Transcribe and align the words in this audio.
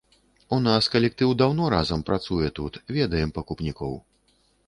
У 0.55 0.57
нас 0.67 0.87
калектыў 0.93 1.33
даўно 1.41 1.67
разам 1.75 2.01
працуе 2.09 2.47
тут, 2.61 2.81
ведаем 2.97 3.29
пакупнікоў. 3.39 3.93